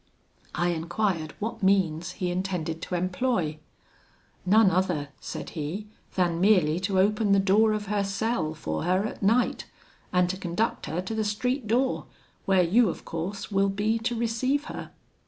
[0.55, 3.59] I enquired what means he intended to employ.
[4.47, 9.05] 'None other,' said he, 'than merely to open the door of her cell for her
[9.05, 9.65] at night,
[10.11, 12.07] and to conduct her to the street door,
[12.45, 14.89] where you, of course, will be to receive her.'